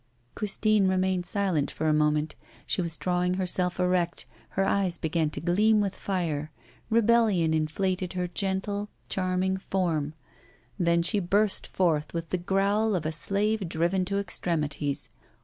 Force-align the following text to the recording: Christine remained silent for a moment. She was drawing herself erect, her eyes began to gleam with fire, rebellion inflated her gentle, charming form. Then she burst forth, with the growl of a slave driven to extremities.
Christine 0.33 0.87
remained 0.87 1.27
silent 1.27 1.69
for 1.69 1.85
a 1.85 1.93
moment. 1.93 2.33
She 2.65 2.81
was 2.81 2.97
drawing 2.97 3.35
herself 3.35 3.79
erect, 3.79 4.25
her 4.57 4.65
eyes 4.65 4.97
began 4.97 5.29
to 5.29 5.39
gleam 5.39 5.79
with 5.79 5.93
fire, 5.95 6.51
rebellion 6.89 7.53
inflated 7.53 8.13
her 8.13 8.27
gentle, 8.27 8.89
charming 9.09 9.57
form. 9.57 10.15
Then 10.79 11.03
she 11.03 11.19
burst 11.19 11.67
forth, 11.67 12.15
with 12.15 12.29
the 12.31 12.39
growl 12.39 12.95
of 12.95 13.05
a 13.05 13.11
slave 13.11 13.69
driven 13.69 14.03
to 14.05 14.17
extremities. 14.17 15.07